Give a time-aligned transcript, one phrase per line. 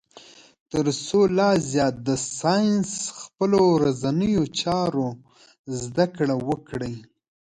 [0.71, 2.09] تر څو لا زیات د
[2.39, 2.89] ساینس
[3.21, 5.07] خپلو ورځنیو چارو
[5.81, 6.95] زده کړه وکړي.